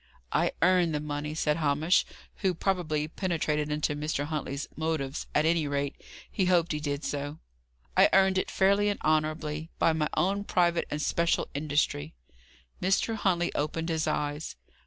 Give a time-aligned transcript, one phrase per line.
[0.31, 2.07] "I earned the money," said Hamish,
[2.37, 4.25] who probably penetrated into Mr.
[4.25, 5.95] Huntley's "motives;" at any rate,
[6.31, 7.37] he hoped he did so.
[7.95, 12.15] "I earned it fairly and honourably, by my own private and special industry."
[12.81, 13.13] Mr.
[13.13, 14.55] Huntley opened his eyes.